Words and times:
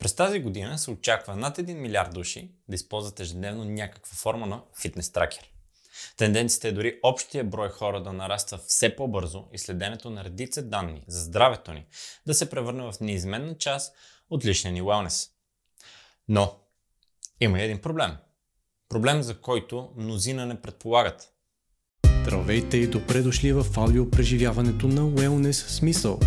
През 0.00 0.14
тази 0.14 0.40
година 0.40 0.78
се 0.78 0.90
очаква 0.90 1.36
над 1.36 1.58
1 1.58 1.74
милиард 1.74 2.14
души 2.14 2.50
да 2.68 2.74
използват 2.74 3.20
ежедневно 3.20 3.64
някаква 3.64 4.16
форма 4.16 4.46
на 4.46 4.62
фитнес 4.80 5.12
тракер. 5.12 5.50
Тенденцията 6.16 6.68
е 6.68 6.72
дори 6.72 7.00
общия 7.02 7.44
брой 7.44 7.68
хора 7.68 8.02
да 8.02 8.12
нараства 8.12 8.58
все 8.66 8.96
по-бързо 8.96 9.44
и 9.52 9.58
следенето 9.58 10.10
на 10.10 10.24
редица 10.24 10.62
данни 10.62 11.02
за 11.08 11.20
здравето 11.20 11.72
ни 11.72 11.86
да 12.26 12.34
се 12.34 12.50
превърне 12.50 12.82
в 12.82 13.00
неизменна 13.00 13.58
част 13.58 13.94
от 14.30 14.44
личния 14.44 14.72
ни 14.72 14.82
wellness. 14.82 15.30
Но 16.28 16.56
има 17.40 17.60
и 17.60 17.62
един 17.62 17.80
проблем. 17.80 18.16
Проблем, 18.88 19.22
за 19.22 19.40
който 19.40 19.90
мнозина 19.96 20.46
не 20.46 20.60
предполагат. 20.60 21.32
Здравейте 22.22 22.76
и 22.76 22.86
добре 22.86 23.22
дошли 23.22 23.52
в 23.52 23.66
аудиопреживяването 23.76 24.88
на 24.88 25.00
Wellness 25.00 25.52
Смисъл. 25.52 26.20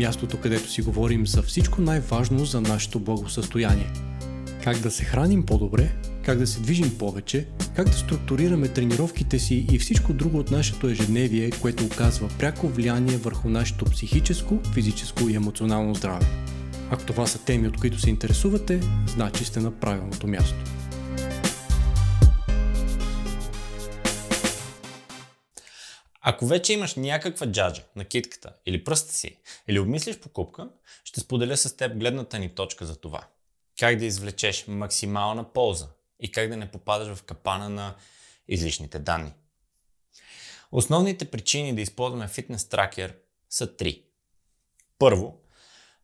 Мястото, 0.00 0.40
където 0.40 0.70
си 0.70 0.82
говорим 0.82 1.26
за 1.26 1.42
всичко 1.42 1.80
най-важно 1.80 2.44
за 2.44 2.60
нашето 2.60 3.00
благосъстояние. 3.00 3.92
Как 4.64 4.78
да 4.78 4.90
се 4.90 5.04
храним 5.04 5.46
по-добре, 5.46 5.92
как 6.24 6.38
да 6.38 6.46
се 6.46 6.60
движим 6.60 6.98
повече, 6.98 7.46
как 7.76 7.86
да 7.86 7.92
структурираме 7.92 8.68
тренировките 8.68 9.38
си 9.38 9.66
и 9.72 9.78
всичко 9.78 10.12
друго 10.12 10.38
от 10.38 10.50
нашето 10.50 10.88
ежедневие, 10.88 11.50
което 11.50 11.84
оказва 11.84 12.28
пряко 12.38 12.68
влияние 12.68 13.16
върху 13.16 13.48
нашето 13.48 13.84
психическо, 13.84 14.58
физическо 14.74 15.28
и 15.28 15.34
емоционално 15.34 15.94
здраве. 15.94 16.26
Ако 16.90 17.04
това 17.04 17.26
са 17.26 17.38
теми, 17.38 17.68
от 17.68 17.76
които 17.76 18.00
се 18.00 18.10
интересувате, 18.10 18.80
значи 19.06 19.44
сте 19.44 19.60
на 19.60 19.70
правилното 19.70 20.26
място. 20.26 20.79
Ако 26.20 26.46
вече 26.46 26.72
имаш 26.72 26.94
някаква 26.94 27.46
джаджа 27.46 27.82
на 27.96 28.04
китката 28.04 28.52
или 28.66 28.84
пръста 28.84 29.12
си, 29.12 29.38
или 29.68 29.78
обмислиш 29.78 30.18
покупка, 30.18 30.68
ще 31.04 31.20
споделя 31.20 31.56
с 31.56 31.76
теб 31.76 31.98
гледната 31.98 32.38
ни 32.38 32.54
точка 32.54 32.86
за 32.86 32.96
това. 32.96 33.26
Как 33.78 33.96
да 33.96 34.04
извлечеш 34.04 34.64
максимална 34.68 35.52
полза 35.52 35.88
и 36.20 36.32
как 36.32 36.48
да 36.48 36.56
не 36.56 36.70
попадаш 36.70 37.16
в 37.16 37.22
капана 37.22 37.68
на 37.68 37.94
излишните 38.48 38.98
данни. 38.98 39.32
Основните 40.72 41.30
причини 41.30 41.74
да 41.74 41.80
използваме 41.80 42.28
фитнес 42.28 42.68
тракер 42.68 43.16
са 43.50 43.76
три. 43.76 44.02
Първо, 44.98 45.40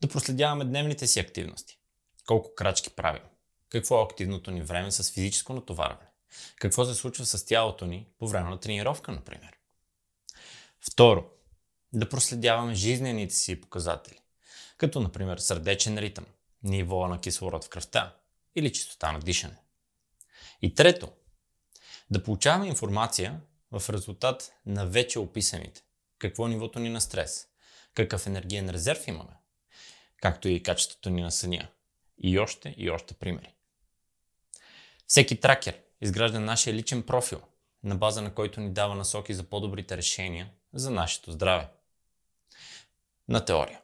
да 0.00 0.08
проследяваме 0.08 0.64
дневните 0.64 1.06
си 1.06 1.20
активности. 1.20 1.78
Колко 2.26 2.54
крачки 2.54 2.90
правим? 2.90 3.22
Какво 3.68 4.00
е 4.00 4.04
активното 4.04 4.50
ни 4.50 4.62
време 4.62 4.90
с 4.90 5.12
физическо 5.12 5.52
натоварване? 5.52 6.08
Какво 6.56 6.84
се 6.84 6.94
случва 6.94 7.26
с 7.26 7.44
тялото 7.44 7.86
ни 7.86 8.06
по 8.18 8.28
време 8.28 8.50
на 8.50 8.60
тренировка, 8.60 9.12
например? 9.12 9.55
Второ, 10.90 11.30
да 11.92 12.08
проследяваме 12.08 12.74
жизнените 12.74 13.34
си 13.34 13.60
показатели, 13.60 14.18
като 14.76 15.00
например 15.00 15.38
сърдечен 15.38 15.98
ритъм, 15.98 16.26
ниво 16.62 17.08
на 17.08 17.20
кислород 17.20 17.64
в 17.64 17.68
кръвта 17.68 18.16
или 18.54 18.72
чистота 18.72 19.12
на 19.12 19.20
дишане. 19.20 19.56
И 20.62 20.74
трето, 20.74 21.12
да 22.10 22.22
получаваме 22.22 22.66
информация 22.66 23.40
в 23.72 23.90
резултат 23.90 24.52
на 24.66 24.86
вече 24.86 25.18
описаните. 25.18 25.82
Какво 26.18 26.46
е 26.46 26.48
нивото 26.48 26.78
ни 26.78 26.88
на 26.88 27.00
стрес, 27.00 27.46
какъв 27.94 28.26
енергиен 28.26 28.70
резерв 28.70 29.08
имаме, 29.08 29.36
както 30.22 30.48
и 30.48 30.62
качеството 30.62 31.10
ни 31.10 31.22
на 31.22 31.32
съня. 31.32 31.68
И 32.18 32.38
още 32.38 32.74
и 32.78 32.90
още 32.90 33.14
примери. 33.14 33.54
Всеки 35.06 35.40
тракер 35.40 35.80
изгражда 36.00 36.40
нашия 36.40 36.74
личен 36.74 37.02
профил, 37.02 37.40
на 37.84 37.96
база 37.96 38.22
на 38.22 38.34
който 38.34 38.60
ни 38.60 38.72
дава 38.72 38.94
насоки 38.94 39.34
за 39.34 39.42
по-добрите 39.42 39.96
решения 39.96 40.50
за 40.78 40.90
нашето 40.90 41.32
здраве. 41.32 41.68
На 43.28 43.44
теория. 43.44 43.80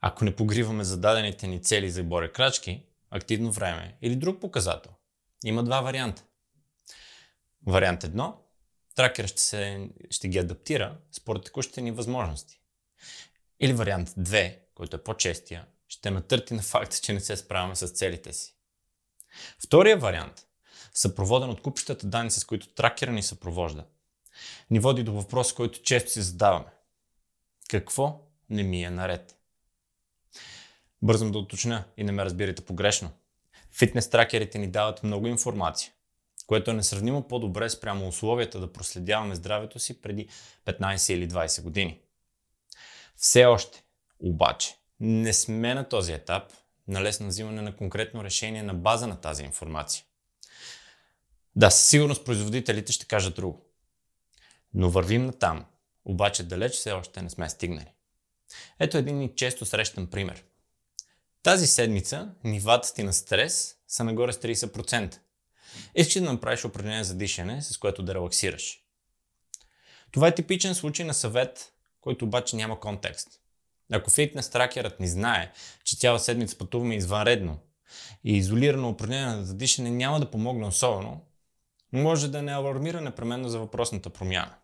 Ако 0.00 0.24
не 0.24 0.36
погриваме 0.36 0.84
зададените 0.84 1.46
ни 1.46 1.62
цели 1.62 1.90
за 1.90 2.02
боря 2.02 2.32
крачки, 2.32 2.82
активно 3.10 3.52
време 3.52 3.96
или 4.02 4.16
друг 4.16 4.40
показател, 4.40 4.92
има 5.44 5.64
два 5.64 5.80
варианта. 5.80 6.24
Вариант 7.66 8.02
1. 8.02 8.34
Тракер 8.94 9.26
ще, 9.26 9.42
се, 9.42 9.88
ще 10.10 10.28
ги 10.28 10.38
адаптира 10.38 10.96
според 11.12 11.44
текущите 11.44 11.82
ни 11.82 11.90
възможности. 11.90 12.60
Или 13.60 13.72
вариант 13.72 14.08
2, 14.08 14.58
който 14.74 14.96
е 14.96 15.02
по-честия, 15.02 15.66
ще 15.88 16.10
натърти 16.10 16.54
на 16.54 16.62
факта, 16.62 16.96
че 17.02 17.12
не 17.12 17.20
се 17.20 17.36
справяме 17.36 17.76
с 17.76 17.88
целите 17.88 18.32
си. 18.32 18.56
Втория 19.64 19.96
вариант, 19.96 20.46
съпроводен 20.94 21.50
от 21.50 21.62
купищата 21.62 22.06
данни, 22.06 22.30
с 22.30 22.44
които 22.44 22.68
тракера 22.68 23.12
ни 23.12 23.22
съпровожда, 23.22 23.84
ни 24.70 24.80
води 24.80 25.02
до 25.02 25.12
въпрос, 25.12 25.52
който 25.52 25.82
често 25.82 26.10
си 26.10 26.22
задаваме. 26.22 26.70
Какво 27.70 28.20
не 28.50 28.62
ми 28.62 28.84
е 28.84 28.90
наред? 28.90 29.36
Бързам 31.02 31.32
да 31.32 31.38
уточня 31.38 31.84
и 31.96 32.04
не 32.04 32.12
ме 32.12 32.24
разбирайте 32.24 32.64
погрешно. 32.64 33.10
Фитнес 33.72 34.10
тракерите 34.10 34.58
ни 34.58 34.66
дават 34.66 35.02
много 35.02 35.26
информация, 35.26 35.92
което 36.46 36.70
е 36.70 36.74
несравнимо 36.74 37.28
по-добре 37.28 37.70
спрямо 37.70 38.08
условията 38.08 38.60
да 38.60 38.72
проследяваме 38.72 39.34
здравето 39.34 39.78
си 39.78 40.00
преди 40.00 40.28
15 40.66 41.12
или 41.12 41.28
20 41.28 41.62
години. 41.62 42.00
Все 43.16 43.44
още, 43.44 43.84
обаче, 44.18 44.76
не 45.00 45.32
сме 45.32 45.74
на 45.74 45.88
този 45.88 46.12
етап 46.12 46.52
на 46.88 47.02
лесно 47.02 47.26
взимане 47.26 47.62
на 47.62 47.76
конкретно 47.76 48.24
решение 48.24 48.62
на 48.62 48.74
база 48.74 49.06
на 49.06 49.20
тази 49.20 49.44
информация. 49.44 50.04
Да, 51.56 51.70
със 51.70 51.88
сигурност 51.88 52.24
производителите 52.24 52.92
ще 52.92 53.06
кажат 53.06 53.34
друго. 53.34 53.63
Но 54.74 54.90
вървим 54.90 55.26
на 55.26 55.32
там, 55.32 55.64
обаче 56.04 56.42
далеч 56.42 56.72
все 56.72 56.92
още 56.92 57.22
не 57.22 57.30
сме 57.30 57.48
стигнали. 57.48 57.92
Ето 58.78 58.98
един 58.98 59.22
и 59.22 59.34
често 59.36 59.64
срещан 59.64 60.06
пример. 60.06 60.44
Тази 61.42 61.66
седмица 61.66 62.34
нивата 62.44 62.94
ти 62.94 63.02
на 63.02 63.12
стрес 63.12 63.76
са 63.88 64.04
нагоре 64.04 64.32
с 64.32 64.36
30%. 64.38 65.18
Искаш 65.94 66.22
да 66.22 66.32
направиш 66.32 66.64
упражнение 66.64 67.04
за 67.04 67.14
дишане, 67.14 67.62
с 67.62 67.78
което 67.78 68.02
да 68.02 68.14
релаксираш. 68.14 68.80
Това 70.10 70.28
е 70.28 70.34
типичен 70.34 70.74
случай 70.74 71.06
на 71.06 71.14
съвет, 71.14 71.72
който 72.00 72.24
обаче 72.24 72.56
няма 72.56 72.80
контекст. 72.80 73.28
Ако 73.92 74.10
фитнес 74.10 74.50
тракерът 74.50 75.00
ни 75.00 75.08
знае, 75.08 75.52
че 75.84 75.96
цяла 75.96 76.18
седмица 76.18 76.58
пътуваме 76.58 76.96
извънредно 76.96 77.58
и 78.24 78.36
изолирано 78.36 78.88
упражнение 78.88 79.44
за 79.44 79.54
дишане 79.54 79.90
няма 79.90 80.20
да 80.20 80.30
помогне 80.30 80.66
особено, 80.66 81.20
може 81.92 82.30
да 82.30 82.42
не 82.42 82.52
алармира 82.52 83.00
непременно 83.00 83.48
за 83.48 83.58
въпросната 83.58 84.10
промяна. 84.10 84.54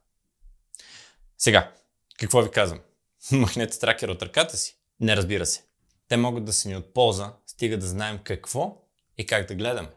Сега, 1.42 1.72
какво 2.18 2.42
ви 2.42 2.50
казвам? 2.50 2.80
Махнете 3.32 3.78
тракер 3.78 4.08
от 4.08 4.22
ръката 4.22 4.56
си? 4.56 4.76
Не 5.00 5.16
разбира 5.16 5.46
се. 5.46 5.62
Те 6.08 6.16
могат 6.16 6.44
да 6.44 6.52
са 6.52 6.68
ни 6.68 6.76
от 6.76 6.94
полза, 6.94 7.32
стига 7.46 7.78
да 7.78 7.86
знаем 7.86 8.18
какво 8.24 8.82
и 9.18 9.26
как 9.26 9.48
да 9.48 9.54
гледаме. 9.54 9.88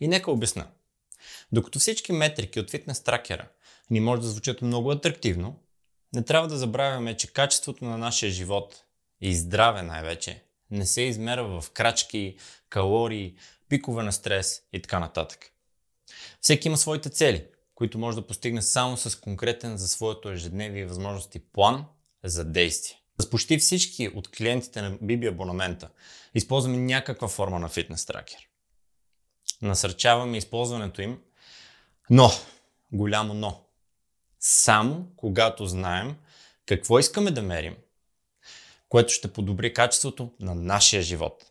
И 0.00 0.08
нека 0.08 0.30
обясна. 0.30 0.66
Докато 1.52 1.78
всички 1.78 2.12
метрики 2.12 2.60
от 2.60 2.70
фитнес 2.70 3.00
тракера 3.00 3.48
ни 3.90 4.00
може 4.00 4.22
да 4.22 4.28
звучат 4.28 4.62
много 4.62 4.90
атрактивно, 4.90 5.62
не 6.12 6.24
трябва 6.24 6.48
да 6.48 6.58
забравяме, 6.58 7.16
че 7.16 7.32
качеството 7.32 7.84
на 7.84 7.98
нашия 7.98 8.30
живот 8.30 8.84
и 9.20 9.34
здраве 9.34 9.82
най-вече 9.82 10.42
не 10.70 10.86
се 10.86 11.02
измерва 11.02 11.60
в 11.60 11.70
крачки, 11.70 12.36
калории, 12.68 13.36
пикове 13.68 14.02
на 14.02 14.12
стрес 14.12 14.62
и 14.72 14.82
така 14.82 14.98
нататък. 14.98 15.52
Всеки 16.40 16.68
има 16.68 16.76
своите 16.76 17.10
цели, 17.10 17.46
които 17.78 17.98
може 17.98 18.16
да 18.16 18.26
постигне 18.26 18.62
само 18.62 18.96
с 18.96 19.20
конкретен 19.20 19.76
за 19.76 19.88
своето 19.88 20.30
ежедневие 20.30 20.86
възможности 20.86 21.38
план 21.38 21.84
за 22.24 22.44
действие. 22.44 22.96
С 23.20 23.30
почти 23.30 23.58
всички 23.58 24.08
от 24.08 24.30
клиентите 24.30 24.82
на 24.82 24.98
Биби 25.02 25.26
абонамента 25.26 25.88
използваме 26.34 26.76
някаква 26.76 27.28
форма 27.28 27.58
на 27.58 27.68
фитнес 27.68 28.06
тракер. 28.06 28.48
Насърчаваме 29.62 30.36
използването 30.36 31.02
им, 31.02 31.20
но, 32.10 32.30
голямо 32.92 33.34
но, 33.34 33.64
само 34.40 35.06
когато 35.16 35.66
знаем 35.66 36.16
какво 36.66 36.98
искаме 36.98 37.30
да 37.30 37.42
мерим, 37.42 37.76
което 38.88 39.12
ще 39.12 39.32
подобри 39.32 39.74
качеството 39.74 40.32
на 40.40 40.54
нашия 40.54 41.02
живот. 41.02 41.44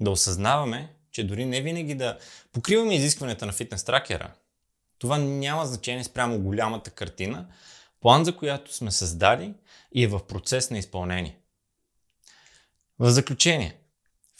Да 0.00 0.10
осъзнаваме, 0.10 0.94
че 1.10 1.26
дори 1.26 1.44
не 1.44 1.60
винаги 1.60 1.94
да 1.94 2.18
покриваме 2.52 2.94
изискванията 2.94 3.46
на 3.46 3.52
фитнес 3.52 3.84
тракера, 3.84 4.34
това 4.98 5.18
няма 5.18 5.66
значение 5.66 6.04
спрямо 6.04 6.38
голямата 6.38 6.90
картина, 6.90 7.46
план 8.00 8.24
за 8.24 8.36
която 8.36 8.74
сме 8.74 8.90
създали 8.90 9.54
и 9.94 10.04
е 10.04 10.08
в 10.08 10.26
процес 10.26 10.70
на 10.70 10.78
изпълнение. 10.78 11.38
В 12.98 13.10
заключение, 13.10 13.80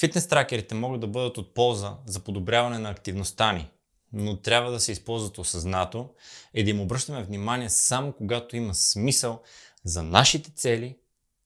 фитнес 0.01 0.29
тракерите 0.29 0.75
могат 0.75 1.01
да 1.01 1.07
бъдат 1.07 1.39
от 1.39 1.55
полза 1.55 1.97
за 2.07 2.21
подобряване 2.21 2.79
на 2.79 2.91
активността 2.91 3.53
ни, 3.53 3.71
но 4.13 4.41
трябва 4.41 4.71
да 4.71 4.81
се 4.81 4.93
използват 4.93 5.39
осъзнато 5.39 6.11
и 6.55 6.65
да 6.65 6.71
им 6.71 6.81
обръщаме 6.81 7.23
внимание 7.23 7.71
само 7.71 8.13
когато 8.13 8.57
има 8.57 8.75
смисъл 8.75 9.43
за 9.85 10.03
нашите 10.03 10.51
цели 10.51 10.99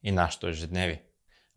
и 0.03 0.13
нашето 0.13 0.49
ежедневие. 0.49 1.03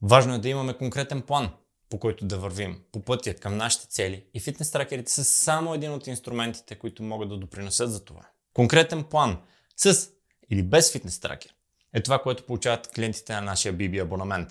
Важно 0.01 0.33
е 0.33 0.39
да 0.39 0.49
имаме 0.49 0.77
конкретен 0.77 1.21
план, 1.21 1.49
по 1.95 1.99
който 1.99 2.25
да 2.25 2.37
вървим 2.37 2.81
по 2.91 3.01
пътя 3.01 3.33
към 3.33 3.57
нашите 3.57 3.87
цели 3.87 4.23
и 4.33 4.39
фитнес 4.39 4.71
тракерите 4.71 5.11
са 5.11 5.23
само 5.23 5.73
един 5.73 5.91
от 5.91 6.07
инструментите, 6.07 6.75
които 6.75 7.03
могат 7.03 7.29
да 7.29 7.37
допринесат 7.37 7.91
за 7.91 8.05
това. 8.05 8.27
Конкретен 8.53 9.03
план 9.03 9.41
с 9.77 10.09
или 10.49 10.63
без 10.63 10.91
фитнес 10.91 11.19
тракер 11.19 11.55
е 11.93 12.03
това, 12.03 12.21
което 12.21 12.45
получават 12.45 12.87
клиентите 12.87 13.33
на 13.33 13.41
нашия 13.41 13.73
BB 13.73 14.01
абонамент. 14.01 14.49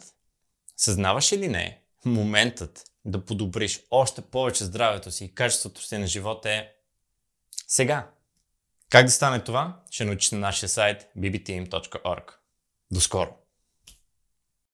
Съзнаваш 0.76 1.32
или 1.32 1.48
не, 1.48 1.82
моментът 2.04 2.84
да 3.04 3.24
подобриш 3.24 3.80
още 3.90 4.22
повече 4.22 4.64
здравето 4.64 5.10
си 5.10 5.24
и 5.24 5.34
качеството 5.34 5.82
си 5.82 5.98
на 5.98 6.06
живота 6.06 6.50
е 6.50 6.68
сега. 7.68 8.10
Как 8.90 9.04
да 9.04 9.10
стане 9.10 9.44
това? 9.44 9.82
Ще 9.90 10.04
научиш 10.04 10.30
на 10.30 10.38
нашия 10.38 10.68
сайт 10.68 11.06
bbteam.org. 11.18 12.30
До 12.90 13.00
скоро! 13.00 13.43